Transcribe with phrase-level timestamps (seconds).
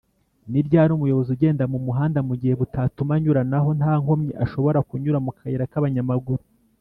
[0.51, 6.41] Niryari umuyobozi ugenda mumuhanda mugihe butatuma anyura naho ntankomyi ashobora kunyura mukayira k’abanyamaguru